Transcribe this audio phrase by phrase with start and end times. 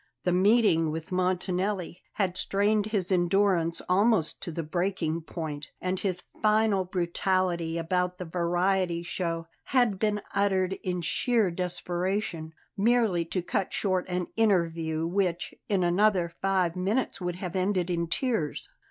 [0.23, 6.85] The meeting with Montanelli had strained his endurance almost to breaking point; and his final
[6.85, 14.09] brutality about the variety show had been uttered in sheer desperation, merely to cut short
[14.09, 18.67] an interview which, in another five minutes, would have ended in tears.